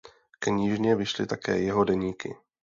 [0.39, 2.35] Knižně vyšly také jeho deníky.